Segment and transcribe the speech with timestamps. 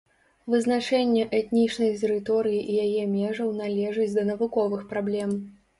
[0.53, 5.41] Вызначэнне этнічнай тэрыторыі і яе межаў належыць да навуковых праблем.